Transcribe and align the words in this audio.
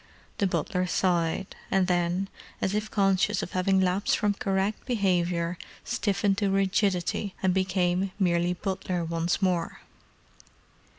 The 0.39 0.47
butler 0.47 0.87
sighed, 0.87 1.55
and 1.69 1.85
then, 1.85 2.27
as 2.59 2.73
if 2.73 2.89
conscious 2.89 3.43
of 3.43 3.51
having 3.51 3.79
lapsed 3.79 4.17
from 4.17 4.33
correct 4.33 4.83
behaviour, 4.87 5.59
stiffened 5.83 6.39
to 6.39 6.49
rigidity 6.49 7.35
and 7.43 7.53
became 7.53 8.11
merely 8.17 8.53
butler 8.53 9.05
once 9.05 9.43
more. 9.43 9.81